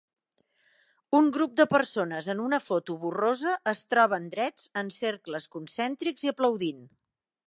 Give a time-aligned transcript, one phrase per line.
[1.17, 6.33] Un grup de persones en una foto borrosa es troben drets en cercles concèntrics i
[6.33, 6.81] aplaudint.